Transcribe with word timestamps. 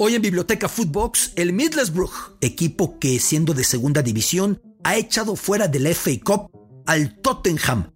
Hoy 0.00 0.14
en 0.14 0.22
Biblioteca 0.22 0.68
Footbox, 0.68 1.32
el 1.34 1.52
Middlesbrough, 1.52 2.38
equipo 2.40 3.00
que 3.00 3.18
siendo 3.18 3.52
de 3.52 3.64
segunda 3.64 4.00
división 4.00 4.62
ha 4.84 4.96
echado 4.96 5.34
fuera 5.34 5.66
del 5.66 5.92
FA 5.92 6.12
Cup 6.24 6.52
al 6.86 7.18
Tottenham. 7.20 7.90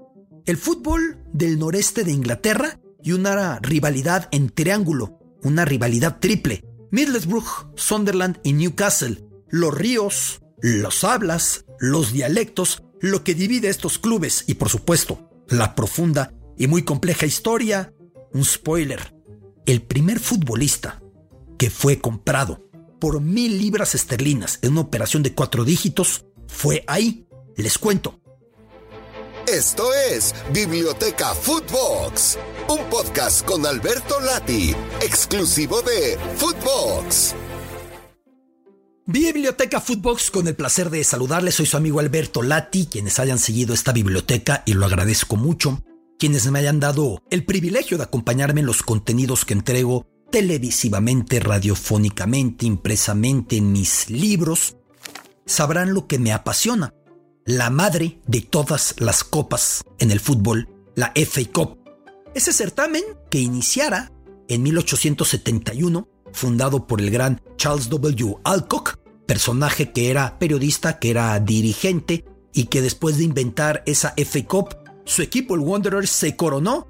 El 0.45 0.57
fútbol 0.57 1.23
del 1.33 1.61
noreste 1.61 2.03
de 2.03 2.11
Inglaterra 2.11 2.81
y 3.05 3.13
una 3.13 3.61
rivalidad 3.61 4.29
en 4.33 4.51
triángulo, 4.51 5.21
una 5.45 5.65
rivalidad 5.65 6.19
triple. 6.19 6.65
Middlesbrough, 6.91 7.73
Sunderland 7.77 8.41
y 8.43 8.55
Newcastle. 8.55 9.25
Los 9.49 9.73
ríos, 9.73 10.43
los 10.61 11.05
hablas, 11.05 11.67
los 11.79 12.13
dialectos, 12.13 12.83
lo 13.01 13.23
que 13.23 13.37
divide 13.37 13.69
estos 13.69 14.01
clubes 14.01 14.43
y 14.49 14.55
por 14.55 14.71
supuesto 14.71 15.31
la 15.49 15.77
profunda 15.77 16.35
y 16.59 16.67
muy 16.67 16.83
compleja 16.83 17.27
historia. 17.27 17.95
Un 18.33 18.45
spoiler. 18.45 19.15
El 19.67 19.83
primer 19.83 20.19
futbolista 20.19 21.02
que 21.63 21.71
fue 21.71 22.01
comprado 22.01 22.69
por 22.99 23.21
mil 23.21 23.57
libras 23.57 23.95
esterlinas 23.95 24.59
en 24.63 24.73
una 24.73 24.81
operación 24.81 25.23
de 25.23 25.33
cuatro 25.33 25.63
dígitos, 25.65 26.25
fue 26.49 26.83
ahí. 26.89 27.29
Les 27.57 27.79
cuento. 27.79 28.19
Esto 29.47 29.95
es 30.11 30.35
Biblioteca 30.53 31.33
Footbox, 31.37 32.37
un 32.69 32.81
podcast 32.91 33.45
con 33.45 33.65
Alberto 33.65 34.19
Lati, 34.19 34.75
exclusivo 35.03 35.83
de 35.83 36.19
Footbox. 36.35 37.37
Biblioteca 39.07 39.81
Footbox, 39.81 40.33
con 40.33 40.49
el 40.49 40.57
placer 40.57 40.91
de 40.91 41.05
saludarles, 41.05 41.55
soy 41.55 41.67
su 41.67 41.77
amigo 41.77 42.01
Alberto 42.01 42.43
Lati, 42.43 42.87
quienes 42.87 43.21
hayan 43.21 43.39
seguido 43.39 43.73
esta 43.73 43.93
biblioteca 43.93 44.65
y 44.67 44.75
lo 44.75 44.85
agradezco 44.85 45.37
mucho, 45.37 45.85
quienes 46.19 46.51
me 46.51 46.59
hayan 46.59 46.81
dado 46.81 47.23
el 47.31 47.45
privilegio 47.45 47.99
de 47.99 48.03
acompañarme 48.03 48.63
en 48.63 48.67
los 48.67 48.83
contenidos 48.83 49.45
que 49.45 49.55
entrego 49.55 50.09
televisivamente, 50.33 51.39
radiofónicamente, 51.39 52.67
impresamente 52.67 53.59
en 53.59 53.71
mis 53.71 54.11
libros, 54.11 54.77
sabrán 55.47 55.95
lo 55.95 56.09
que 56.09 56.19
me 56.19 56.33
apasiona. 56.33 56.95
La 57.45 57.71
madre 57.71 58.19
de 58.27 58.41
todas 58.41 58.97
las 58.99 59.25
copas 59.25 59.85
en 59.99 60.11
el 60.11 60.21
fútbol, 60.21 60.69
la 60.97 61.13
FA 61.15 61.43
Cup. 61.53 61.79
Ese 62.35 62.53
certamen 62.53 63.03
que 63.31 63.41
iniciara 63.41 64.11
en 64.49 64.63
1871, 64.63 66.09
fundado 66.33 66.87
por 66.87 67.01
el 67.01 67.11
gran 67.11 67.43
Charles 67.57 67.91
W. 67.91 68.37
Alcock, 68.45 68.99
personaje 69.27 69.93
que 69.93 70.11
era 70.11 70.39
periodista, 70.39 70.99
que 70.99 71.11
era 71.11 71.39
dirigente 71.41 72.25
y 72.55 72.65
que 72.65 72.81
después 72.81 73.19
de 73.19 73.25
inventar 73.25 73.83
esa 73.85 74.15
FA 74.17 74.47
Cup, 74.47 74.77
su 75.05 75.21
equipo, 75.21 75.55
el 75.55 75.61
Wanderers, 75.61 76.11
se 76.11 76.37
coronó 76.37 76.89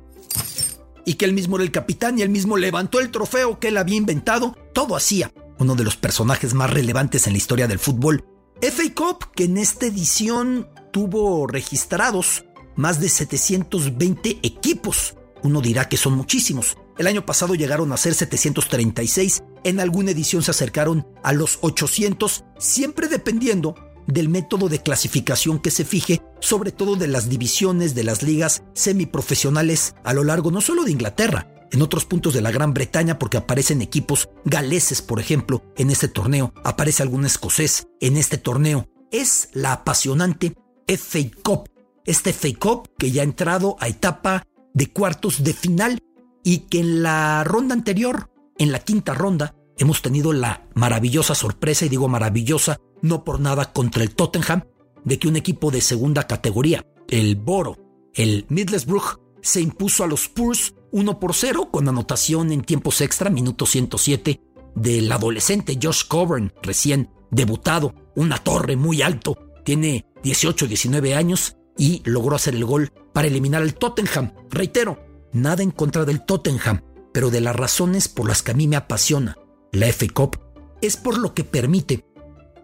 y 1.05 1.14
que 1.14 1.25
él 1.25 1.33
mismo 1.33 1.56
era 1.56 1.64
el 1.64 1.70
capitán 1.72 2.19
y 2.19 2.22
él 2.22 2.31
mismo 2.31 2.56
levantó 2.56 3.00
el 3.00 3.11
trofeo 3.11 3.58
que 3.58 3.69
él 3.69 3.78
había 3.78 3.97
inventado, 3.97 4.56
todo 4.72 4.97
hacía. 4.97 5.33
Uno 5.58 5.75
de 5.75 5.84
los 5.84 5.97
personajes 5.97 6.55
más 6.55 6.70
relevantes 6.70 7.27
en 7.27 7.34
la 7.34 7.39
historia 7.39 7.69
del 7.69 7.78
fútbol. 7.78 8.25
FA 8.61 8.95
Cup, 8.95 9.33
que 9.34 9.45
en 9.45 9.58
esta 9.58 9.86
edición 9.86 10.69
tuvo 10.92 11.47
registrados 11.47 12.45
más 12.77 13.00
de 13.00 13.08
720 13.08 14.39
equipos. 14.42 15.17
Uno 15.42 15.61
dirá 15.61 15.89
que 15.89 15.97
son 15.97 16.14
muchísimos. 16.14 16.77
El 16.98 17.06
año 17.06 17.27
pasado 17.27 17.55
llegaron 17.55 17.92
a 17.92 17.97
ser 17.97 18.14
736, 18.14 19.42
en 19.64 19.80
alguna 19.80 20.11
edición 20.11 20.42
se 20.42 20.50
acercaron 20.50 21.06
a 21.23 21.33
los 21.33 21.58
800, 21.62 22.45
siempre 22.58 23.08
dependiendo 23.08 23.75
del 24.06 24.28
método 24.28 24.69
de 24.69 24.83
clasificación 24.83 25.58
que 25.58 25.70
se 25.70 25.84
fije, 25.84 26.22
sobre 26.41 26.72
todo 26.72 26.97
de 26.97 27.08
las 27.08 27.28
divisiones 27.28 27.95
de 27.95 28.05
las 28.05 28.22
ligas 28.22 28.62
semiprofesionales 28.75 29.95
a 30.05 30.14
lo 30.14 30.25
largo 30.25 30.50
no 30.50 30.61
solo 30.61 30.84
de 30.84 30.92
Inglaterra, 30.92 31.48
en 31.72 31.83
otros 31.83 32.05
puntos 32.05 32.34
de 32.34 32.42
la 32.42 32.50
Gran 32.50 32.75
Bretaña 32.75 33.19
porque 33.19 33.39
aparecen 33.39 33.80
equipos 33.80 34.28
galeses, 34.45 35.00
por 35.00 35.20
ejemplo, 35.20 35.62
en 35.77 35.91
este 35.91 36.08
torneo, 36.08 36.53
aparece 36.64 37.03
algún 37.03 37.25
escocés 37.25 37.89
en 38.00 38.17
este 38.17 38.36
torneo. 38.36 38.89
Es 39.11 39.48
la 39.53 39.73
apasionante 39.73 40.55
FA 40.86 41.19
Cup, 41.42 41.70
este 42.05 42.33
FA 42.33 42.48
Cup 42.58 42.90
que 42.98 43.11
ya 43.11 43.23
ha 43.23 43.24
entrado 43.24 43.77
a 43.80 43.89
etapa 43.89 44.46
de 44.74 44.92
cuartos 44.92 45.42
de 45.42 45.55
final 45.55 45.98
y 46.45 46.58
que 46.61 46.80
en 46.80 47.02
la 47.02 47.42
ronda 47.45 47.74
anterior, 47.74 48.30
en 48.58 48.73
la 48.73 48.80
quinta 48.80 49.14
ronda, 49.14 49.55
hemos 49.79 50.02
tenido 50.02 50.33
la 50.33 50.67
maravillosa 50.74 51.34
sorpresa, 51.34 51.86
y 51.86 51.89
digo 51.89 52.08
maravillosa, 52.08 52.79
no 53.02 53.24
por 53.24 53.40
nada 53.40 53.73
contra 53.73 54.02
el 54.02 54.14
Tottenham, 54.14 54.64
de 55.05 55.18
que 55.18 55.29
un 55.29 55.36
equipo 55.36 55.70
de 55.70 55.80
segunda 55.80 56.27
categoría, 56.27 56.86
el 57.08 57.36
Boro, 57.36 57.77
el 58.14 58.46
Middlesbrough, 58.48 59.20
se 59.42 59.61
impuso 59.61 60.05
a 60.05 60.07
los 60.07 60.23
Spurs 60.23 60.74
1 60.92 61.18
por 61.18 61.35
0 61.35 61.70
con 61.70 61.89
anotación 61.89 62.52
en 62.52 62.63
tiempos 62.63 63.01
extra, 63.01 63.30
minuto 63.30 63.67
107, 63.67 64.40
del 64.74 65.11
adolescente 65.11 65.79
Josh 65.83 66.07
Coburn, 66.07 66.52
recién 66.63 67.11
debutado, 67.30 67.95
una 68.14 68.39
torre 68.39 68.77
muy 68.77 69.02
alto, 69.02 69.36
tiene 69.64 70.07
18, 70.23 70.67
19 70.67 71.14
años 71.14 71.57
y 71.77 72.02
logró 72.05 72.36
hacer 72.36 72.55
el 72.55 72.64
gol 72.64 72.92
para 73.13 73.29
eliminar 73.29 73.63
al 73.63 73.74
Tottenham. 73.74 74.33
Reitero, 74.51 75.05
nada 75.33 75.63
en 75.63 75.70
contra 75.70 76.05
del 76.05 76.24
Tottenham, 76.24 76.83
pero 77.13 77.30
de 77.30 77.40
las 77.40 77.57
razones 77.57 78.08
por 78.08 78.29
las 78.29 78.42
que 78.42 78.52
a 78.52 78.55
mí 78.55 78.69
me 78.69 78.77
apasiona 78.77 79.36
la 79.73 79.90
FA 79.90 80.07
Cup 80.13 80.39
es 80.83 80.98
por 80.98 81.17
lo 81.17 81.33
que 81.33 81.45
permite 81.45 82.05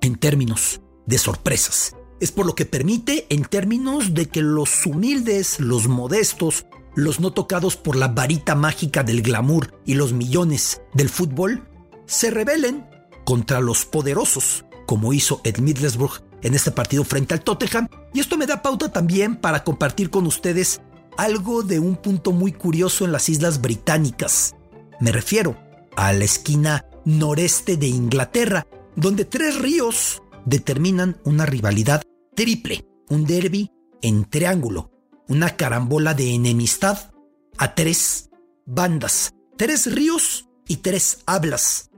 en 0.00 0.16
términos 0.16 0.80
de 1.06 1.18
sorpresas. 1.18 1.96
Es 2.20 2.32
por 2.32 2.46
lo 2.46 2.54
que 2.54 2.66
permite 2.66 3.26
en 3.30 3.44
términos 3.44 4.14
de 4.14 4.26
que 4.26 4.42
los 4.42 4.84
humildes, 4.86 5.60
los 5.60 5.86
modestos, 5.88 6.66
los 6.94 7.20
no 7.20 7.32
tocados 7.32 7.76
por 7.76 7.96
la 7.96 8.08
varita 8.08 8.54
mágica 8.54 9.04
del 9.04 9.22
glamour 9.22 9.80
y 9.84 9.94
los 9.94 10.12
millones 10.12 10.82
del 10.94 11.08
fútbol, 11.08 11.68
se 12.06 12.30
rebelen 12.30 12.86
contra 13.24 13.60
los 13.60 13.84
poderosos, 13.84 14.64
como 14.86 15.12
hizo 15.12 15.40
Ed 15.44 15.58
Middlesbrough 15.58 16.22
en 16.42 16.54
este 16.54 16.70
partido 16.70 17.04
frente 17.04 17.34
al 17.34 17.42
Tottenham. 17.42 17.88
Y 18.12 18.20
esto 18.20 18.36
me 18.36 18.46
da 18.46 18.62
pauta 18.62 18.90
también 18.90 19.36
para 19.36 19.62
compartir 19.64 20.10
con 20.10 20.26
ustedes 20.26 20.80
algo 21.16 21.62
de 21.62 21.78
un 21.78 21.96
punto 21.96 22.32
muy 22.32 22.52
curioso 22.52 23.04
en 23.04 23.12
las 23.12 23.28
Islas 23.28 23.60
Británicas. 23.60 24.54
Me 25.00 25.12
refiero 25.12 25.56
a 25.96 26.12
la 26.12 26.24
esquina 26.24 26.86
noreste 27.04 27.76
de 27.76 27.86
Inglaterra, 27.86 28.66
donde 28.98 29.24
tres 29.24 29.58
ríos 29.58 30.22
determinan 30.44 31.20
una 31.24 31.46
rivalidad 31.46 32.02
triple, 32.34 32.84
un 33.08 33.26
derby 33.26 33.70
en 34.02 34.24
triángulo, 34.24 34.90
una 35.28 35.56
carambola 35.56 36.14
de 36.14 36.34
enemistad 36.34 37.12
a 37.58 37.74
tres 37.74 38.30
bandas, 38.66 39.32
tres 39.56 39.92
ríos 39.94 40.48
y 40.66 40.78
tres 40.78 41.20
hablas. 41.26 41.90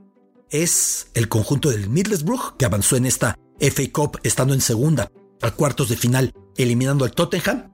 Es 0.51 1.07
el 1.15 1.27
conjunto 1.27 1.69
del 1.69 1.89
Middlesbrough 1.89 2.57
que 2.57 2.65
avanzó 2.65 2.97
en 2.97 3.07
esta 3.07 3.35
FA 3.59 3.83
Cup 3.91 4.19
estando 4.23 4.53
en 4.53 4.61
segunda 4.61 5.11
a 5.41 5.51
cuartos 5.51 5.89
de 5.89 5.97
final 5.97 6.33
eliminando 6.55 7.03
al 7.03 7.13
Tottenham. 7.13 7.71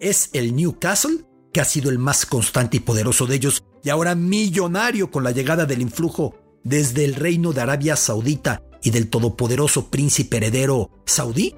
Es 0.00 0.30
el 0.32 0.56
Newcastle 0.56 1.24
que 1.52 1.60
ha 1.60 1.64
sido 1.64 1.90
el 1.90 1.98
más 1.98 2.26
constante 2.26 2.78
y 2.78 2.80
poderoso 2.80 3.26
de 3.26 3.36
ellos 3.36 3.62
y 3.84 3.90
ahora 3.90 4.16
millonario 4.16 5.10
con 5.12 5.22
la 5.22 5.30
llegada 5.30 5.64
del 5.64 5.80
influjo 5.80 6.34
desde 6.64 7.04
el 7.04 7.14
reino 7.14 7.52
de 7.52 7.60
Arabia 7.60 7.96
Saudita 7.96 8.62
y 8.82 8.90
del 8.90 9.08
todopoderoso 9.08 9.90
príncipe 9.90 10.38
heredero 10.38 10.90
saudí, 11.06 11.56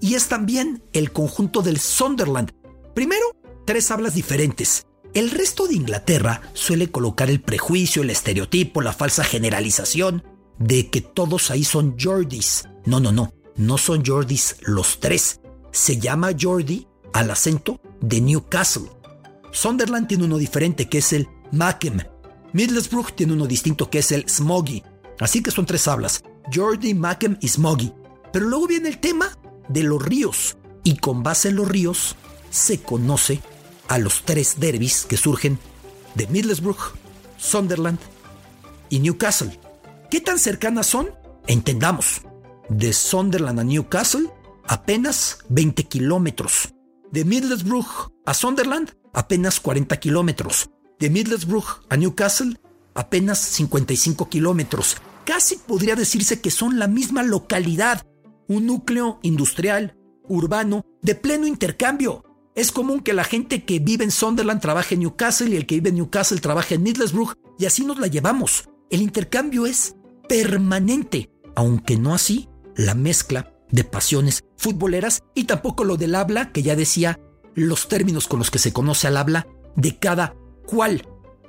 y 0.00 0.14
es 0.14 0.28
también 0.28 0.82
el 0.92 1.12
conjunto 1.12 1.62
del 1.62 1.78
Sunderland. 1.78 2.52
Primero, 2.94 3.36
tres 3.66 3.90
hablas 3.90 4.14
diferentes. 4.14 4.86
El 5.12 5.30
resto 5.30 5.66
de 5.66 5.74
Inglaterra 5.74 6.40
suele 6.54 6.90
colocar 6.90 7.30
el 7.30 7.40
prejuicio, 7.40 8.02
el 8.02 8.10
estereotipo, 8.10 8.80
la 8.80 8.92
falsa 8.92 9.24
generalización 9.24 10.22
de 10.58 10.88
que 10.88 11.00
todos 11.00 11.50
ahí 11.50 11.64
son 11.64 11.96
Jordis. 11.98 12.68
No, 12.86 13.00
no, 13.00 13.10
no, 13.10 13.32
no 13.56 13.78
son 13.78 14.04
Jordis 14.04 14.56
los 14.60 15.00
tres. 15.00 15.40
Se 15.72 15.98
llama 15.98 16.30
Jordi 16.38 16.86
al 17.12 17.30
acento 17.30 17.80
de 18.00 18.20
Newcastle. 18.20 18.88
Sunderland 19.52 20.06
tiene 20.06 20.24
uno 20.24 20.38
diferente 20.38 20.88
que 20.88 20.98
es 20.98 21.12
el 21.12 21.28
Mackem, 21.50 21.98
Middlesbrough 22.52 23.12
tiene 23.12 23.34
uno 23.34 23.46
distinto 23.46 23.90
que 23.90 24.00
es 24.00 24.12
el 24.12 24.28
Smoggy. 24.28 24.82
Así 25.20 25.42
que 25.42 25.50
son 25.50 25.66
tres 25.66 25.86
hablas, 25.86 26.22
Jordi, 26.52 26.94
Mackem 26.94 27.36
y 27.40 27.48
Smoggy. 27.48 27.92
Pero 28.32 28.46
luego 28.46 28.66
viene 28.66 28.88
el 28.88 28.98
tema 28.98 29.36
de 29.68 29.82
los 29.82 30.02
ríos. 30.02 30.56
Y 30.82 30.96
con 30.96 31.22
base 31.22 31.50
en 31.50 31.56
los 31.56 31.68
ríos 31.68 32.16
se 32.50 32.80
conoce 32.80 33.40
a 33.88 33.98
los 33.98 34.22
tres 34.22 34.58
derbis 34.58 35.04
que 35.04 35.16
surgen 35.16 35.58
de 36.14 36.26
Middlesbrough, 36.26 36.94
Sunderland 37.36 37.98
y 38.88 38.98
Newcastle. 38.98 39.58
¿Qué 40.10 40.20
tan 40.20 40.38
cercanas 40.38 40.86
son? 40.86 41.10
Entendamos. 41.46 42.22
De 42.68 42.92
Sunderland 42.92 43.60
a 43.60 43.64
Newcastle, 43.64 44.30
apenas 44.66 45.38
20 45.48 45.84
kilómetros. 45.84 46.72
De 47.12 47.24
Middlesbrough 47.24 48.10
a 48.24 48.34
Sunderland, 48.34 48.96
apenas 49.12 49.60
40 49.60 49.98
kilómetros 49.98 50.70
de 51.00 51.10
Middlesbrough 51.10 51.82
a 51.88 51.96
Newcastle, 51.96 52.56
apenas 52.94 53.38
55 53.38 54.28
kilómetros. 54.28 54.98
Casi 55.24 55.56
podría 55.56 55.96
decirse 55.96 56.40
que 56.40 56.50
son 56.50 56.78
la 56.78 56.86
misma 56.86 57.22
localidad, 57.22 58.06
un 58.46 58.66
núcleo 58.66 59.18
industrial, 59.22 59.96
urbano, 60.28 60.84
de 61.02 61.14
pleno 61.14 61.46
intercambio. 61.46 62.24
Es 62.54 62.70
común 62.72 63.00
que 63.00 63.14
la 63.14 63.24
gente 63.24 63.64
que 63.64 63.78
vive 63.78 64.04
en 64.04 64.10
Sunderland 64.10 64.60
trabaje 64.60 64.94
en 64.94 65.00
Newcastle 65.00 65.50
y 65.50 65.56
el 65.56 65.66
que 65.66 65.76
vive 65.76 65.88
en 65.88 65.96
Newcastle 65.96 66.40
trabaje 66.40 66.74
en 66.74 66.82
Middlesbrough 66.82 67.34
y 67.58 67.66
así 67.66 67.84
nos 67.84 67.98
la 67.98 68.06
llevamos. 68.06 68.68
el 68.90 69.02
intercambio 69.02 69.66
es 69.66 69.94
permanente, 70.28 71.30
aunque 71.54 71.96
no 71.96 72.12
así 72.12 72.48
la 72.76 72.94
mezcla 72.94 73.54
de 73.70 73.84
pasiones 73.84 74.44
futboleras 74.56 75.22
y 75.34 75.44
tampoco 75.44 75.84
lo 75.84 75.96
del 75.96 76.16
habla, 76.16 76.52
que 76.52 76.62
ya 76.62 76.74
decía 76.74 77.20
los 77.54 77.88
términos 77.88 78.26
con 78.26 78.40
los 78.40 78.50
que 78.50 78.58
se 78.58 78.72
conoce 78.72 79.06
al 79.06 79.16
habla 79.16 79.46
de 79.76 79.96
cada 79.96 80.34
cual. 80.70 81.06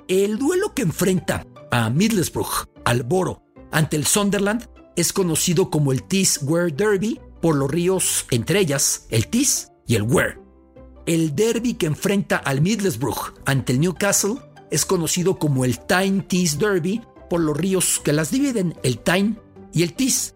El 0.08 0.38
duelo 0.38 0.74
que 0.74 0.82
enfrenta 0.82 1.46
a 1.70 1.88
Middlesbrough, 1.88 2.68
al 2.84 3.04
Boro, 3.04 3.42
ante 3.70 3.96
el 3.96 4.04
Sunderland 4.04 4.68
es 4.96 5.12
conocido 5.12 5.70
como 5.70 5.92
el 5.92 6.02
Tees 6.02 6.40
Wear 6.42 6.72
Derby 6.72 7.20
por 7.40 7.56
los 7.56 7.70
ríos 7.70 8.26
entre 8.30 8.60
ellas 8.60 9.06
el 9.10 9.28
Tees 9.28 9.72
y 9.86 9.94
el 9.94 10.02
Wear. 10.02 10.38
El 11.06 11.34
derby 11.34 11.74
que 11.74 11.86
enfrenta 11.86 12.36
al 12.36 12.60
Middlesbrough 12.60 13.34
ante 13.46 13.72
el 13.72 13.80
Newcastle 13.80 14.36
es 14.70 14.84
conocido 14.84 15.38
como 15.38 15.64
el 15.64 15.78
Tyne 15.80 16.22
Tees 16.22 16.58
Derby 16.58 17.00
por 17.30 17.40
los 17.40 17.56
ríos 17.56 18.00
que 18.04 18.12
las 18.12 18.30
dividen, 18.30 18.74
el 18.82 18.98
Tyne 18.98 19.36
y 19.72 19.82
el 19.82 19.94
Tees. 19.94 20.34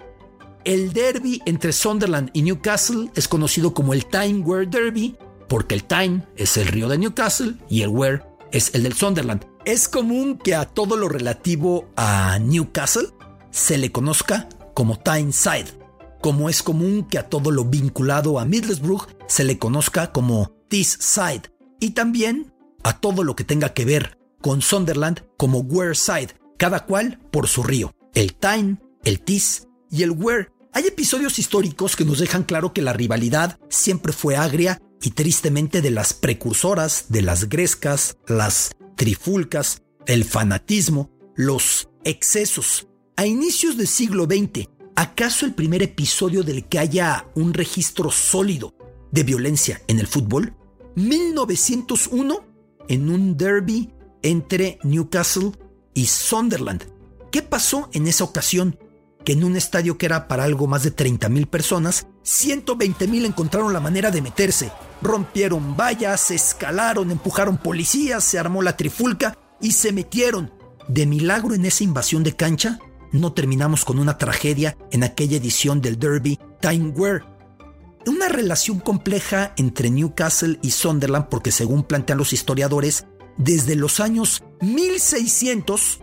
El 0.64 0.92
derby 0.92 1.42
entre 1.46 1.72
Sunderland 1.72 2.30
y 2.32 2.42
Newcastle 2.42 3.10
es 3.14 3.28
conocido 3.28 3.74
como 3.74 3.92
el 3.92 4.06
Tyne 4.06 4.40
Wear 4.40 4.68
Derby 4.68 5.16
porque 5.48 5.74
el 5.74 5.84
Tyne 5.84 6.26
es 6.36 6.56
el 6.56 6.66
río 6.68 6.88
de 6.88 6.98
Newcastle 6.98 7.54
y 7.68 7.82
el 7.82 7.88
Wear 7.88 8.25
es 8.52 8.74
el 8.74 8.82
del 8.82 8.94
Sunderland. 8.94 9.46
Es 9.64 9.88
común 9.88 10.38
que 10.38 10.54
a 10.54 10.64
todo 10.64 10.96
lo 10.96 11.08
relativo 11.08 11.88
a 11.96 12.38
Newcastle 12.38 13.08
se 13.50 13.78
le 13.78 13.90
conozca 13.90 14.48
como 14.74 14.98
Tyneside, 14.98 15.78
como 16.20 16.48
es 16.48 16.62
común 16.62 17.06
que 17.08 17.18
a 17.18 17.28
todo 17.28 17.50
lo 17.50 17.64
vinculado 17.64 18.38
a 18.38 18.44
Middlesbrough 18.44 19.06
se 19.26 19.44
le 19.44 19.58
conozca 19.58 20.12
como 20.12 20.52
Teesside 20.68 21.52
y 21.80 21.90
también 21.90 22.52
a 22.82 23.00
todo 23.00 23.24
lo 23.24 23.34
que 23.34 23.44
tenga 23.44 23.70
que 23.70 23.84
ver 23.84 24.18
con 24.40 24.62
Sunderland 24.62 25.24
como 25.36 25.60
Wearside, 25.60 26.34
cada 26.56 26.84
cual 26.84 27.18
por 27.30 27.48
su 27.48 27.62
río, 27.62 27.94
el 28.14 28.34
Tyne, 28.34 28.78
el 29.04 29.20
Tees 29.20 29.68
y 29.90 30.02
el 30.02 30.10
Wear. 30.10 30.52
Hay 30.72 30.86
episodios 30.86 31.38
históricos 31.38 31.96
que 31.96 32.04
nos 32.04 32.18
dejan 32.18 32.42
claro 32.42 32.72
que 32.72 32.82
la 32.82 32.92
rivalidad 32.92 33.58
siempre 33.68 34.12
fue 34.12 34.36
agria 34.36 34.80
y 35.02 35.10
tristemente 35.10 35.82
de 35.82 35.90
las 35.90 36.14
precursoras 36.14 37.06
de 37.08 37.22
las 37.22 37.48
grescas, 37.48 38.16
las 38.26 38.72
trifulcas, 38.96 39.82
el 40.06 40.24
fanatismo, 40.24 41.10
los 41.34 41.88
excesos. 42.04 42.88
A 43.16 43.26
inicios 43.26 43.76
del 43.76 43.88
siglo 43.88 44.24
XX, 44.24 44.68
¿acaso 44.94 45.46
el 45.46 45.54
primer 45.54 45.82
episodio 45.82 46.42
del 46.42 46.66
que 46.66 46.78
haya 46.78 47.28
un 47.34 47.54
registro 47.54 48.10
sólido 48.10 48.74
de 49.10 49.22
violencia 49.22 49.82
en 49.86 49.98
el 49.98 50.06
fútbol? 50.06 50.54
1901, 50.96 52.44
en 52.88 53.10
un 53.10 53.36
derby 53.36 53.92
entre 54.22 54.78
Newcastle 54.82 55.52
y 55.94 56.06
Sunderland. 56.06 56.84
¿Qué 57.30 57.42
pasó 57.42 57.90
en 57.92 58.06
esa 58.06 58.24
ocasión? 58.24 58.78
Que 59.24 59.32
en 59.32 59.44
un 59.44 59.56
estadio 59.56 59.98
que 59.98 60.06
era 60.06 60.28
para 60.28 60.44
algo 60.44 60.66
más 60.66 60.84
de 60.84 60.90
30 60.90 61.28
mil 61.28 61.48
personas, 61.48 62.06
120 62.22 63.08
mil 63.08 63.24
encontraron 63.24 63.72
la 63.72 63.80
manera 63.80 64.10
de 64.10 64.22
meterse 64.22 64.70
Rompieron 65.02 65.76
vallas, 65.76 66.30
escalaron, 66.30 67.10
empujaron 67.10 67.58
policías, 67.58 68.24
se 68.24 68.38
armó 68.38 68.62
la 68.62 68.76
trifulca 68.76 69.36
y 69.60 69.72
se 69.72 69.92
metieron. 69.92 70.52
De 70.88 71.06
milagro 71.06 71.54
en 71.54 71.66
esa 71.66 71.84
invasión 71.84 72.22
de 72.22 72.34
cancha, 72.34 72.78
no 73.12 73.32
terminamos 73.32 73.84
con 73.84 73.98
una 73.98 74.18
tragedia 74.18 74.76
en 74.90 75.04
aquella 75.04 75.36
edición 75.36 75.80
del 75.80 75.98
Derby 75.98 76.38
Time 76.60 76.90
Wear. 76.90 77.24
Una 78.06 78.28
relación 78.28 78.78
compleja 78.78 79.52
entre 79.56 79.90
Newcastle 79.90 80.58
y 80.62 80.70
Sunderland 80.70 81.26
porque 81.28 81.50
según 81.50 81.82
plantean 81.82 82.18
los 82.18 82.32
historiadores, 82.32 83.06
desde 83.36 83.74
los 83.74 84.00
años 84.00 84.44
1600, 84.60 86.00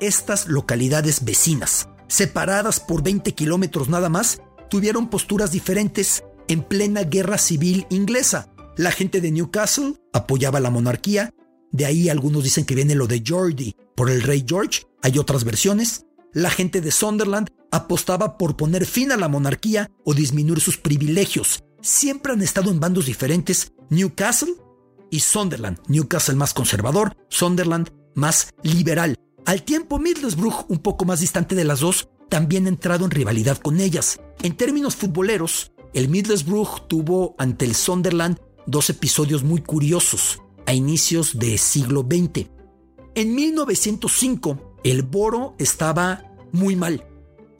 estas 0.00 0.46
localidades 0.48 1.24
vecinas, 1.24 1.88
separadas 2.08 2.80
por 2.80 3.02
20 3.02 3.32
kilómetros 3.32 3.88
nada 3.88 4.08
más, 4.08 4.40
tuvieron 4.70 5.08
posturas 5.08 5.52
diferentes 5.52 6.24
en 6.48 6.62
plena 6.62 7.02
guerra 7.04 7.38
civil 7.38 7.86
inglesa. 7.90 8.50
La 8.76 8.90
gente 8.90 9.20
de 9.20 9.30
Newcastle 9.30 9.94
apoyaba 10.12 10.60
la 10.60 10.70
monarquía, 10.70 11.32
de 11.74 11.86
ahí 11.86 12.08
algunos 12.08 12.44
dicen 12.44 12.64
que 12.64 12.76
viene 12.76 12.94
lo 12.94 13.08
de 13.08 13.20
Geordie 13.24 13.74
por 13.96 14.08
el 14.08 14.22
rey 14.22 14.44
George, 14.46 14.82
hay 15.02 15.18
otras 15.18 15.42
versiones. 15.42 16.06
La 16.32 16.48
gente 16.50 16.80
de 16.80 16.92
Sunderland 16.92 17.48
apostaba 17.72 18.38
por 18.38 18.56
poner 18.56 18.86
fin 18.86 19.10
a 19.10 19.16
la 19.16 19.28
monarquía 19.28 19.90
o 20.04 20.14
disminuir 20.14 20.60
sus 20.60 20.76
privilegios. 20.76 21.64
Siempre 21.80 22.32
han 22.32 22.42
estado 22.42 22.70
en 22.70 22.78
bandos 22.78 23.06
diferentes 23.06 23.72
Newcastle 23.90 24.54
y 25.10 25.18
Sunderland. 25.20 25.80
Newcastle 25.88 26.36
más 26.36 26.54
conservador, 26.54 27.16
Sunderland 27.28 27.90
más 28.14 28.54
liberal. 28.62 29.16
Al 29.44 29.64
tiempo 29.64 29.98
Middlesbrough, 29.98 30.66
un 30.68 30.78
poco 30.78 31.04
más 31.04 31.18
distante 31.18 31.56
de 31.56 31.64
las 31.64 31.80
dos, 31.80 32.08
también 32.28 32.66
ha 32.66 32.70
entrado 32.70 33.04
en 33.04 33.10
rivalidad 33.10 33.58
con 33.58 33.80
ellas. 33.80 34.20
En 34.42 34.56
términos 34.56 34.96
futboleros, 34.96 35.72
el 35.94 36.08
Middlesbrough 36.08 36.88
tuvo 36.88 37.34
ante 37.38 37.64
el 37.64 37.74
Sunderland 37.74 38.38
dos 38.66 38.90
episodios 38.90 39.44
muy 39.44 39.62
curiosos 39.62 40.42
a 40.66 40.74
inicios 40.74 41.38
del 41.38 41.58
siglo 41.58 42.02
XX. 42.02 42.48
En 43.14 43.34
1905, 43.34 44.78
el 44.82 45.02
Boro 45.02 45.54
estaba 45.58 46.32
muy 46.52 46.74
mal. 46.74 47.06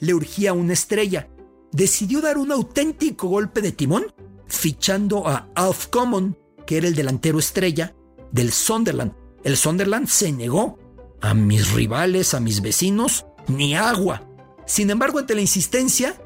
Le 0.01 0.15
urgía 0.15 0.53
una 0.53 0.73
estrella. 0.73 1.29
Decidió 1.73 2.21
dar 2.21 2.39
un 2.39 2.51
auténtico 2.51 3.29
golpe 3.29 3.61
de 3.61 3.73
timón, 3.73 4.07
fichando 4.49 5.29
a 5.29 5.49
Alf 5.55 5.87
Common, 5.87 6.37
que 6.67 6.79
era 6.79 6.89
el 6.89 6.95
delantero 6.95 7.39
estrella 7.39 7.95
del 8.33 8.53
Sunderland. 8.53 9.13
El 9.45 9.57
Sunderland 9.57 10.09
se 10.09 10.33
negó. 10.33 10.79
A 11.21 11.33
mis 11.33 11.73
rivales, 11.73 12.35
a 12.35 12.41
mis 12.41 12.61
vecinos, 12.61 13.25
ni 13.49 13.75
agua. 13.75 14.29
Sin 14.67 14.91
embargo, 14.91 15.19
ante 15.19 15.35
la 15.35 15.41
insistencia, 15.41 16.21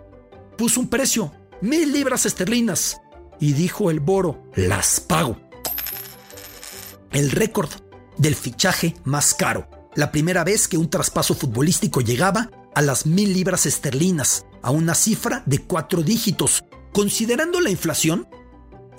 puso 0.56 0.80
un 0.80 0.88
precio, 0.88 1.32
mil 1.60 1.92
libras 1.92 2.26
esterlinas. 2.26 3.00
Y 3.40 3.52
dijo 3.52 3.90
el 3.90 4.00
Boro, 4.00 4.42
las 4.54 5.00
pago. 5.00 5.38
El 7.12 7.30
récord 7.30 7.70
del 8.16 8.34
fichaje 8.34 8.94
más 9.04 9.34
caro. 9.34 9.68
La 9.94 10.12
primera 10.12 10.44
vez 10.44 10.68
que 10.68 10.78
un 10.78 10.90
traspaso 10.90 11.34
futbolístico 11.34 12.00
llegaba 12.00 12.50
a 12.74 12.82
las 12.82 13.06
mil 13.06 13.32
libras 13.32 13.66
esterlinas, 13.66 14.46
a 14.62 14.70
una 14.70 14.94
cifra 14.94 15.42
de 15.46 15.58
cuatro 15.58 16.02
dígitos. 16.02 16.64
Considerando 16.92 17.60
la 17.60 17.70
inflación, 17.70 18.28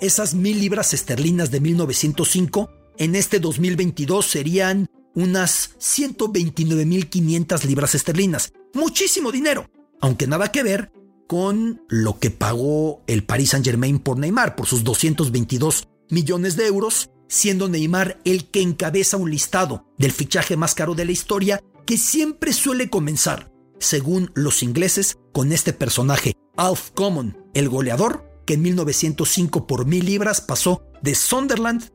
esas 0.00 0.34
mil 0.34 0.58
libras 0.60 0.94
esterlinas 0.94 1.50
de 1.50 1.60
1905 1.60 2.70
en 2.98 3.14
este 3.14 3.40
2022 3.40 4.26
serían 4.26 4.88
unas 5.14 5.76
129.500 5.78 7.64
libras 7.64 7.94
esterlinas. 7.94 8.52
Muchísimo 8.74 9.32
dinero, 9.32 9.70
aunque 10.00 10.26
nada 10.26 10.52
que 10.52 10.62
ver 10.62 10.92
con 11.30 11.80
lo 11.88 12.18
que 12.18 12.32
pagó 12.32 13.04
el 13.06 13.22
Paris 13.22 13.50
Saint 13.50 13.64
Germain 13.64 14.00
por 14.00 14.18
Neymar, 14.18 14.56
por 14.56 14.66
sus 14.66 14.82
222 14.82 15.86
millones 16.08 16.56
de 16.56 16.66
euros, 16.66 17.10
siendo 17.28 17.68
Neymar 17.68 18.20
el 18.24 18.50
que 18.50 18.62
encabeza 18.62 19.16
un 19.16 19.30
listado 19.30 19.86
del 19.96 20.10
fichaje 20.10 20.56
más 20.56 20.74
caro 20.74 20.96
de 20.96 21.04
la 21.04 21.12
historia 21.12 21.62
que 21.86 21.98
siempre 21.98 22.52
suele 22.52 22.90
comenzar, 22.90 23.52
según 23.78 24.32
los 24.34 24.64
ingleses, 24.64 25.18
con 25.32 25.52
este 25.52 25.72
personaje, 25.72 26.34
Alf 26.56 26.90
Common, 26.94 27.38
el 27.54 27.68
goleador, 27.68 28.28
que 28.44 28.54
en 28.54 28.62
1905 28.62 29.68
por 29.68 29.86
mil 29.86 30.06
libras 30.06 30.40
pasó 30.40 30.82
de 31.00 31.14
Sunderland 31.14 31.92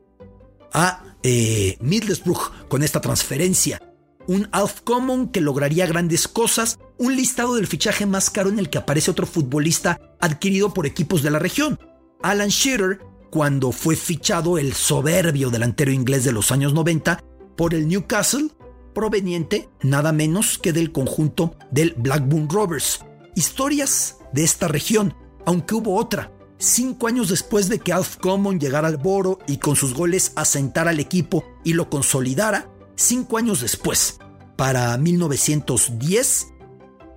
a 0.72 1.14
eh, 1.22 1.76
Middlesbrough 1.82 2.68
con 2.68 2.82
esta 2.82 3.02
transferencia 3.02 3.82
un 4.28 4.48
Alf 4.52 4.80
Common 4.82 5.28
que 5.28 5.40
lograría 5.40 5.86
grandes 5.86 6.28
cosas, 6.28 6.78
un 6.98 7.16
listado 7.16 7.54
del 7.54 7.66
fichaje 7.66 8.06
más 8.06 8.30
caro 8.30 8.48
en 8.48 8.58
el 8.58 8.70
que 8.70 8.78
aparece 8.78 9.10
otro 9.10 9.26
futbolista 9.26 10.00
adquirido 10.20 10.72
por 10.74 10.86
equipos 10.86 11.22
de 11.22 11.30
la 11.30 11.38
región. 11.38 11.78
Alan 12.22 12.48
Shearer, 12.48 13.00
cuando 13.30 13.72
fue 13.72 13.96
fichado 13.96 14.58
el 14.58 14.72
soberbio 14.72 15.50
delantero 15.50 15.92
inglés 15.92 16.24
de 16.24 16.32
los 16.32 16.50
años 16.52 16.72
90 16.72 17.22
por 17.56 17.74
el 17.74 17.88
Newcastle, 17.88 18.50
proveniente 18.94 19.68
nada 19.82 20.12
menos 20.12 20.58
que 20.58 20.72
del 20.72 20.90
conjunto 20.92 21.54
del 21.70 21.94
Blackburn 21.98 22.48
Rovers. 22.48 23.04
Historias 23.34 24.18
de 24.32 24.42
esta 24.42 24.68
región, 24.68 25.14
aunque 25.44 25.74
hubo 25.74 25.96
otra. 25.96 26.32
Cinco 26.58 27.06
años 27.06 27.28
después 27.28 27.68
de 27.68 27.78
que 27.78 27.92
Alf 27.92 28.16
Common 28.16 28.58
llegara 28.58 28.88
al 28.88 28.96
Boro 28.96 29.38
y 29.46 29.58
con 29.58 29.76
sus 29.76 29.92
goles 29.92 30.32
asentara 30.36 30.90
al 30.90 31.00
equipo 31.00 31.44
y 31.62 31.74
lo 31.74 31.90
consolidara, 31.90 32.70
Cinco 32.96 33.36
años 33.36 33.60
después, 33.60 34.18
para 34.56 34.96
1910, 34.96 36.46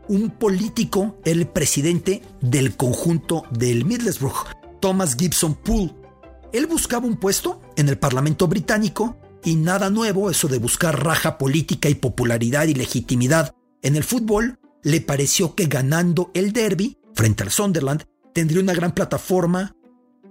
un 0.10 0.30
político 0.30 1.18
el 1.24 1.48
presidente 1.48 2.22
del 2.42 2.76
conjunto 2.76 3.44
del 3.52 3.86
Middlesbrough, 3.86 4.80
Thomas 4.82 5.16
Gibson 5.16 5.56
Poole. 5.56 5.96
Él 6.52 6.68
buscaba 6.68 7.08
un 7.08 7.16
puesto 7.16 7.62
en 7.78 7.88
el 7.88 7.98
Parlamento 7.98 8.50
británico 8.50 9.16
y 9.46 9.56
nada 9.56 9.90
nuevo 9.90 10.30
eso 10.30 10.50
de 10.50 10.58
buscar 10.58 11.02
raja 11.02 11.38
política 11.38 11.88
y 11.88 11.96
popularidad 11.96 12.66
y 12.66 12.74
legitimidad 12.74 13.56
en 13.82 13.96
el 13.96 14.04
fútbol, 14.04 14.60
le 14.84 15.00
pareció 15.00 15.56
que 15.56 15.68
ganando 15.68 16.30
el 16.34 16.52
derby 16.52 16.98
frente 17.14 17.44
al 17.44 17.52
Sunderland 17.52 18.04
tendría 18.34 18.62
una 18.62 18.74
gran 18.74 18.94
plataforma 18.94 19.78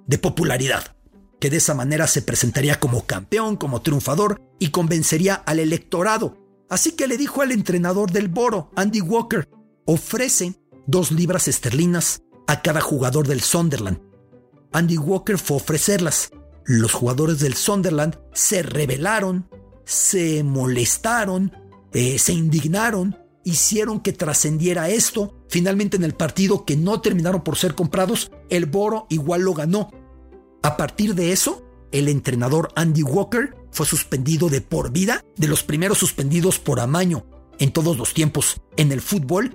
de 0.07 0.19
popularidad 0.19 0.95
que 1.41 1.51
de 1.51 1.59
esa 1.59 1.75
manera 1.75 2.07
se 2.07 2.23
presentaría 2.23 2.81
como 2.81 3.07
campeón, 3.07 3.57
como 3.57 3.83
triunfador 3.83 4.41
y 4.59 4.71
convencería 4.71 5.35
al 5.35 5.59
electorado. 5.59 6.37
Así 6.69 6.93
que 6.93 7.07
le 7.07 7.17
dijo 7.17 7.43
al 7.43 7.53
entrenador 7.53 8.11
del 8.11 8.29
Boro, 8.29 8.71
Andy 8.77 9.01
Walker, 9.01 9.49
ofrece 9.87 10.55
dos 10.87 11.13
libras 11.13 11.49
esterlinas 11.49 12.23
a 12.47 12.63
cada 12.63 12.81
jugador 12.81 13.27
del 13.27 13.41
Sunderland. 13.41 14.01
Andy 14.73 14.99
Walker 14.99 15.39
fue 15.39 15.57
a 15.57 15.61
ofrecerlas. 15.61 16.31
Los 16.65 16.93
jugadores 16.93 17.39
del 17.41 17.55
Sunderland 17.55 18.19
se 18.33 18.63
rebelaron, 18.63 19.49
se 19.85 20.43
molestaron, 20.43 21.53
eh, 21.93 22.19
se 22.19 22.35
indignaron, 22.35 23.17
hicieron 23.45 24.01
que 24.01 24.13
trascendiera 24.13 24.91
esto. 24.91 25.43
Finalmente 25.49 25.97
en 25.97 26.05
el 26.05 26.15
partido 26.15 26.67
que 26.67 26.77
no 26.77 27.01
terminaron 27.01 27.43
por 27.43 27.57
ser 27.57 27.75
comprados, 27.75 28.31
el 28.51 28.67
Boro 28.67 29.07
igual 29.09 29.43
lo 29.43 29.55
ganó. 29.55 29.91
A 30.63 30.77
partir 30.77 31.15
de 31.15 31.33
eso, 31.33 31.63
el 31.93 32.09
entrenador 32.09 32.71
Andy 32.75 33.03
Walker 33.03 33.57
fue 33.71 33.87
suspendido 33.87 34.49
de 34.49 34.61
por 34.61 34.91
vida, 34.91 35.25
de 35.37 35.49
los 35.49 35.63
primeros 35.63 35.99
suspendidos 35.99 36.59
por 36.59 36.81
amaño 36.81 37.25
en 37.59 37.73
todos 37.73 37.97
los 37.97 38.15
tiempos 38.15 38.61
en 38.77 38.93
el 38.93 39.01
fútbol. 39.01 39.55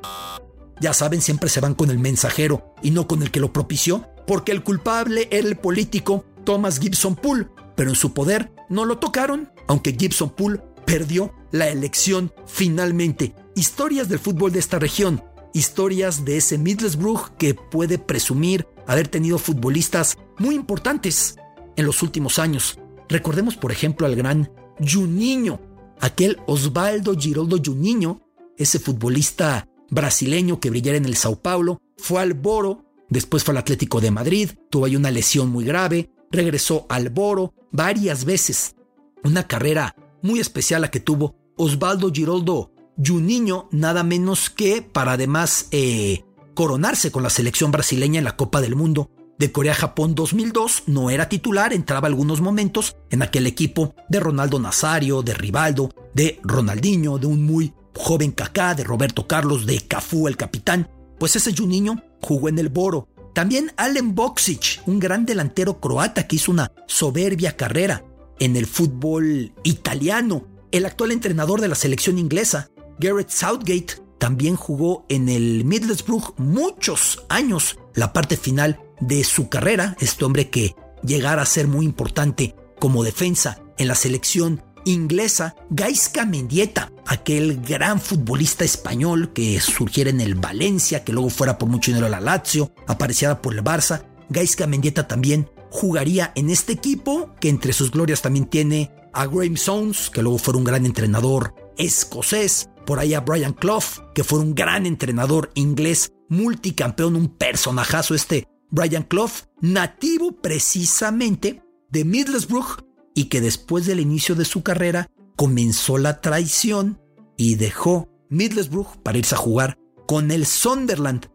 Ya 0.79 0.93
saben, 0.93 1.21
siempre 1.21 1.49
se 1.49 1.59
van 1.59 1.75
con 1.75 1.89
el 1.89 1.99
mensajero 1.99 2.73
y 2.81 2.91
no 2.91 3.07
con 3.07 3.21
el 3.21 3.31
que 3.31 3.39
lo 3.39 3.53
propició, 3.53 4.07
porque 4.27 4.51
el 4.51 4.63
culpable 4.63 5.27
era 5.31 5.47
el 5.47 5.57
político 5.57 6.25
Thomas 6.45 6.79
Gibson 6.79 7.15
Poole, 7.15 7.47
pero 7.75 7.89
en 7.89 7.95
su 7.95 8.13
poder 8.13 8.51
no 8.69 8.85
lo 8.85 8.97
tocaron, 8.97 9.51
aunque 9.67 9.95
Gibson 9.97 10.29
Poole 10.31 10.61
perdió 10.85 11.33
la 11.51 11.67
elección 11.67 12.33
finalmente. 12.45 13.35
Historias 13.55 14.09
del 14.09 14.19
fútbol 14.19 14.51
de 14.51 14.59
esta 14.59 14.79
región, 14.79 15.23
historias 15.53 16.25
de 16.25 16.37
ese 16.37 16.57
Middlesbrough 16.57 17.37
que 17.37 17.53
puede 17.53 17.97
presumir 17.97 18.67
haber 18.87 19.07
tenido 19.07 19.37
futbolistas 19.37 20.17
muy 20.39 20.55
importantes 20.55 21.35
en 21.75 21.85
los 21.85 22.01
últimos 22.03 22.39
años. 22.39 22.79
Recordemos, 23.09 23.55
por 23.55 23.71
ejemplo, 23.71 24.07
al 24.07 24.15
gran 24.15 24.51
Juninho, 24.79 25.59
aquel 25.99 26.37
Osvaldo 26.47 27.17
Giroldo 27.17 27.57
Juninho, 27.63 28.21
ese 28.57 28.79
futbolista 28.79 29.67
brasileño 29.89 30.59
que 30.59 30.69
brillara 30.69 30.97
en 30.97 31.05
el 31.05 31.15
Sao 31.15 31.41
Paulo, 31.41 31.81
fue 31.97 32.21
al 32.21 32.33
Boro, 32.33 32.85
después 33.09 33.43
fue 33.43 33.53
al 33.53 33.59
Atlético 33.59 34.01
de 34.01 34.11
Madrid, 34.11 34.51
tuvo 34.69 34.85
ahí 34.85 34.95
una 34.95 35.11
lesión 35.11 35.49
muy 35.49 35.65
grave, 35.65 36.11
regresó 36.31 36.85
al 36.89 37.09
Boro 37.09 37.53
varias 37.71 38.25
veces. 38.25 38.75
Una 39.23 39.47
carrera 39.47 39.95
muy 40.21 40.39
especial 40.39 40.81
la 40.81 40.91
que 40.91 40.99
tuvo 40.99 41.35
Osvaldo 41.55 42.11
Giroldo 42.11 42.71
Juninho, 43.03 43.69
nada 43.71 44.03
menos 44.03 44.49
que 44.49 44.81
para 44.81 45.13
además 45.13 45.67
eh, 45.71 46.23
coronarse 46.53 47.11
con 47.11 47.23
la 47.23 47.29
selección 47.29 47.71
brasileña 47.71 48.19
en 48.19 48.25
la 48.25 48.35
Copa 48.35 48.61
del 48.61 48.75
Mundo 48.75 49.09
de 49.37 49.51
Corea-Japón 49.51 50.15
2002, 50.15 50.83
no 50.87 51.09
era 51.09 51.29
titular, 51.29 51.73
entraba 51.73 52.07
algunos 52.07 52.41
momentos 52.41 52.95
en 53.09 53.21
aquel 53.21 53.47
equipo 53.47 53.95
de 54.09 54.19
Ronaldo 54.19 54.59
Nazario, 54.59 55.21
de 55.21 55.33
Rivaldo, 55.33 55.89
de 56.13 56.39
Ronaldinho, 56.43 57.17
de 57.17 57.27
un 57.27 57.43
muy 57.43 57.73
joven 57.95 58.31
Kaká, 58.31 58.75
de 58.75 58.83
Roberto 58.83 59.27
Carlos, 59.27 59.65
de 59.65 59.81
Cafú 59.81 60.27
el 60.27 60.37
capitán. 60.37 60.89
Pues 61.19 61.35
ese 61.35 61.55
Juninho 61.55 62.01
jugó 62.21 62.49
en 62.49 62.59
el 62.59 62.69
Boro. 62.69 63.07
También 63.33 63.71
Alen 63.77 64.13
Boksic, 64.13 64.81
un 64.85 64.99
gran 64.99 65.25
delantero 65.25 65.79
croata 65.79 66.27
que 66.27 66.35
hizo 66.35 66.51
una 66.51 66.71
soberbia 66.87 67.55
carrera 67.55 68.05
en 68.39 68.55
el 68.55 68.67
fútbol 68.67 69.53
italiano. 69.63 70.47
El 70.71 70.85
actual 70.85 71.11
entrenador 71.11 71.61
de 71.61 71.67
la 71.67 71.75
selección 71.75 72.17
inglesa, 72.17 72.69
Garrett 72.99 73.29
Southgate, 73.29 74.03
también 74.19 74.55
jugó 74.55 75.05
en 75.09 75.29
el 75.29 75.65
Middlesbrough 75.65 76.35
muchos 76.37 77.25
años, 77.29 77.77
la 77.93 78.13
parte 78.13 78.37
final 78.37 78.79
de 78.99 79.23
su 79.23 79.49
carrera, 79.49 79.95
este 79.99 80.25
hombre 80.25 80.49
que 80.49 80.75
llegara 81.03 81.41
a 81.41 81.45
ser 81.45 81.67
muy 81.67 81.85
importante 81.85 82.55
como 82.79 83.03
defensa 83.03 83.61
en 83.77 83.87
la 83.87 83.95
selección 83.95 84.61
inglesa, 84.85 85.55
Gaisca 85.69 86.25
Mendieta, 86.25 86.91
aquel 87.07 87.61
gran 87.61 87.99
futbolista 87.99 88.65
español 88.65 89.31
que 89.33 89.59
surgiera 89.59 90.09
en 90.09 90.21
el 90.21 90.35
Valencia, 90.35 91.03
que 91.03 91.13
luego 91.13 91.29
fuera 91.29 91.57
por 91.57 91.69
mucho 91.69 91.91
dinero 91.91 92.07
a 92.07 92.09
la 92.09 92.19
Lazio, 92.19 92.73
apareciera 92.87 93.41
por 93.41 93.53
el 93.53 93.63
Barça. 93.63 94.05
Gaisca 94.29 94.67
Mendieta 94.67 95.07
también 95.07 95.49
jugaría 95.69 96.31
en 96.35 96.49
este 96.49 96.73
equipo, 96.73 97.33
que 97.39 97.49
entre 97.49 97.73
sus 97.73 97.91
glorias 97.91 98.21
también 98.21 98.45
tiene 98.45 98.91
a 99.13 99.25
Graham 99.25 99.57
Sones, 99.57 100.09
que 100.09 100.21
luego 100.21 100.37
fue 100.37 100.55
un 100.55 100.63
gran 100.63 100.85
entrenador 100.85 101.55
escocés, 101.77 102.69
por 102.85 102.99
ahí 102.99 103.13
a 103.13 103.21
Brian 103.21 103.53
Clough, 103.53 104.11
que 104.13 104.23
fue 104.23 104.39
un 104.39 104.55
gran 104.55 104.85
entrenador 104.85 105.51
inglés, 105.55 106.11
multicampeón, 106.29 107.15
un 107.15 107.29
personajazo 107.29 108.13
este 108.13 108.47
Brian 108.73 109.03
Clough, 109.03 109.29
nativo 109.61 110.31
precisamente 110.31 111.61
de 111.91 112.05
Middlesbrough 112.05 112.83
y 113.13 113.25
que 113.25 113.39
después 113.39 113.85
del 113.85 113.99
inicio 113.99 114.33
de 114.33 114.45
su 114.45 114.63
carrera 114.63 115.11
comenzó 115.35 115.99
la 115.99 116.21
traición 116.21 116.99
y 117.37 117.53
dejó 117.53 118.09
Middlesbrough 118.29 119.03
para 119.03 119.19
irse 119.19 119.35
a 119.35 119.37
jugar 119.37 119.77
con 120.07 120.31
el 120.31 120.47
Sunderland. 120.47 121.29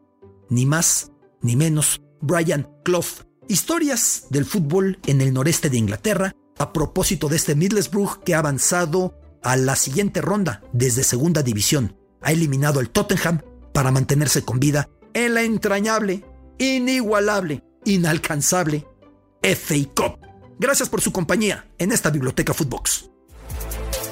Ni 0.51 0.67
más 0.67 1.13
ni 1.41 1.55
menos, 1.55 2.01
Brian 2.21 2.69
Clough. 2.85 3.29
Historias 3.47 4.27
del 4.31 4.45
fútbol 4.45 4.99
en 5.07 5.21
el 5.21 5.33
noreste 5.33 5.71
de 5.71 5.79
Inglaterra 5.79 6.35
a 6.59 6.73
propósito 6.73 7.29
de 7.29 7.37
este 7.37 7.55
Middlesbrough 7.55 8.25
que 8.25 8.35
ha 8.35 8.41
avanzado 8.41 9.15
a 9.45 9.57
la 9.57 9.77
siguiente 9.77 10.21
ronda 10.21 10.65
desde 10.73 11.05
segunda 11.05 11.45
división. 11.45 11.97
Ha 12.21 12.33
eliminado 12.33 12.81
al 12.81 12.91
Tottenham 12.91 13.43
para 13.73 13.93
mantenerse 13.93 14.43
con 14.43 14.59
vida 14.59 14.89
en 15.15 15.35
la 15.35 15.43
entrañable, 15.43 16.25
inigualable, 16.59 17.63
inalcanzable 17.85 18.87
FA 19.43 19.77
Cup. 19.95 20.19
Gracias 20.59 20.89
por 20.89 21.01
su 21.01 21.13
compañía 21.13 21.69
en 21.79 21.93
esta 21.93 22.11
Biblioteca 22.11 22.53
Footbox. 22.53 23.09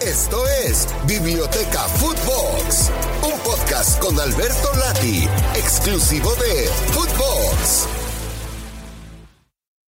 Esto 0.01 0.43
es 0.65 0.87
Biblioteca 1.07 1.81
Footbox, 1.99 2.91
un 3.23 3.39
podcast 3.41 3.99
con 3.99 4.19
Alberto 4.21 4.69
Lati, 4.79 5.27
exclusivo 5.57 6.33
de 6.37 6.69
Footbox. 6.93 8.06